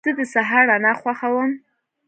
زه 0.05 0.11
د 0.17 0.19
سهار 0.33 0.63
رڼا 0.71 0.93
خوښوم. 1.01 1.51